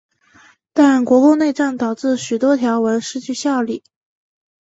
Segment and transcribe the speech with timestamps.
[0.73, 3.83] 但国共内战导致许多条文失去效力。